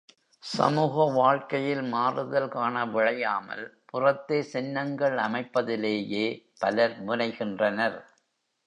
[0.43, 6.25] சமூக வாழ்க்கையில் மாறுதல் காண விழையாமல் புறத்தே சின்னங்கள் அமைப்பதிலேயே
[6.59, 7.99] பலர் முனைகின்றனர்.